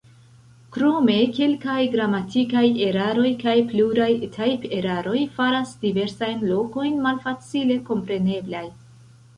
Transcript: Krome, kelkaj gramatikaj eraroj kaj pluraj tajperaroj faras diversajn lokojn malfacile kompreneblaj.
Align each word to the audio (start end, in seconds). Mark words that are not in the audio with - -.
Krome, 0.75 1.17
kelkaj 1.39 1.75
gramatikaj 1.95 2.63
eraroj 2.87 3.29
kaj 3.45 3.53
pluraj 3.73 4.09
tajperaroj 4.39 5.23
faras 5.37 5.77
diversajn 5.85 6.43
lokojn 6.55 7.01
malfacile 7.07 7.81
kompreneblaj. 7.93 8.67